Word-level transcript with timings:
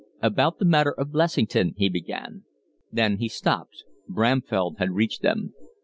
"About 0.23 0.57
that 0.57 0.65
matter 0.65 0.93
of 0.93 1.11
Blessington" 1.11 1.75
he 1.77 1.87
began. 1.87 2.43
Then 2.91 3.17
he 3.17 3.27
stopped, 3.27 3.83
Bramfell 4.09 4.77
had 4.79 4.93
reached 4.93 5.21
them. 5.21 5.53